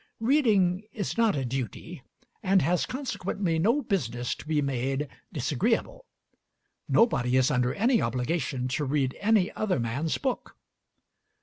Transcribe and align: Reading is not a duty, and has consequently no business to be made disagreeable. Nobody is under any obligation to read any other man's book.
Reading 0.19 0.81
is 0.93 1.15
not 1.15 1.35
a 1.35 1.45
duty, 1.45 2.01
and 2.41 2.63
has 2.63 2.87
consequently 2.87 3.59
no 3.59 3.83
business 3.83 4.33
to 4.33 4.47
be 4.47 4.59
made 4.59 5.07
disagreeable. 5.31 6.07
Nobody 6.89 7.37
is 7.37 7.51
under 7.51 7.75
any 7.75 8.01
obligation 8.01 8.67
to 8.69 8.85
read 8.85 9.15
any 9.21 9.51
other 9.51 9.79
man's 9.79 10.17
book. 10.17 10.57